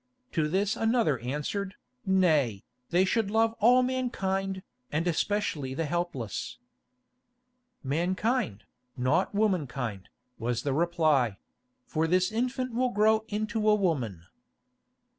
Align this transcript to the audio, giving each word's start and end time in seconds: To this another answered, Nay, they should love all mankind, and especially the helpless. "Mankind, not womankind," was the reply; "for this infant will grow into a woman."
To 0.31 0.47
this 0.47 0.75
another 0.75 1.19
answered, 1.19 1.75
Nay, 2.07 2.63
they 2.89 3.05
should 3.05 3.29
love 3.29 3.53
all 3.59 3.83
mankind, 3.83 4.63
and 4.91 5.05
especially 5.05 5.75
the 5.75 5.85
helpless. 5.85 6.57
"Mankind, 7.83 8.63
not 8.97 9.35
womankind," 9.35 10.09
was 10.39 10.63
the 10.63 10.73
reply; 10.73 11.37
"for 11.85 12.07
this 12.07 12.31
infant 12.31 12.73
will 12.73 12.89
grow 12.89 13.25
into 13.27 13.69
a 13.69 13.75
woman." 13.75 14.25